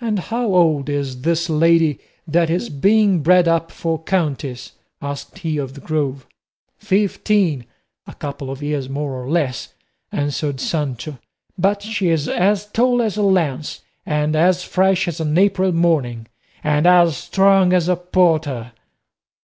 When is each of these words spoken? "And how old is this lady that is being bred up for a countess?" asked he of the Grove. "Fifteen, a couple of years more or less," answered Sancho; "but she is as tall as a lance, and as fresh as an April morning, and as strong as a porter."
"And 0.00 0.20
how 0.20 0.54
old 0.54 0.88
is 0.88 1.22
this 1.22 1.50
lady 1.50 1.98
that 2.28 2.48
is 2.48 2.68
being 2.68 3.24
bred 3.24 3.48
up 3.48 3.72
for 3.72 3.96
a 3.96 3.98
countess?" 4.04 4.70
asked 5.02 5.38
he 5.38 5.58
of 5.58 5.74
the 5.74 5.80
Grove. 5.80 6.28
"Fifteen, 6.78 7.64
a 8.06 8.14
couple 8.14 8.50
of 8.52 8.62
years 8.62 8.88
more 8.88 9.20
or 9.20 9.28
less," 9.28 9.74
answered 10.12 10.60
Sancho; 10.60 11.18
"but 11.58 11.82
she 11.82 12.06
is 12.08 12.28
as 12.28 12.66
tall 12.66 13.02
as 13.02 13.16
a 13.16 13.24
lance, 13.24 13.82
and 14.06 14.36
as 14.36 14.62
fresh 14.62 15.08
as 15.08 15.18
an 15.18 15.36
April 15.36 15.72
morning, 15.72 16.28
and 16.62 16.86
as 16.86 17.16
strong 17.16 17.72
as 17.72 17.88
a 17.88 17.96
porter." 17.96 18.70